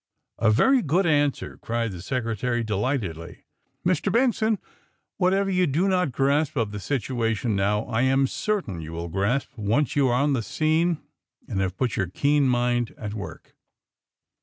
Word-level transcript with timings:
^*A 0.41 0.49
very 0.51 0.81
good 0.81 1.05
answer!" 1.05 1.59
cried 1.61 1.91
the 1.91 2.01
Secretary 2.01 2.63
delightedly. 2.63 3.45
^' 3.85 3.91
Mr. 3.91 4.11
Benson, 4.11 4.57
whatever 5.17 5.51
you 5.51 5.67
do 5.67 5.87
not 5.87 6.11
grasp 6.11 6.55
of 6.57 6.71
the 6.71 6.79
situation 6.79 7.55
now 7.55 7.83
I 7.83 8.01
am 8.01 8.25
certain 8.25 8.81
you 8.81 8.93
will 8.93 9.09
grasp 9.09 9.55
once 9.55 9.95
you 9.95 10.07
are 10.07 10.19
on 10.19 10.33
the 10.33 10.41
scene 10.41 10.97
and 11.47 11.61
have 11.61 11.77
put 11.77 11.97
your 11.97 12.07
keen 12.07 12.47
mind 12.47 12.95
at 12.97 13.13
work. 13.13 13.53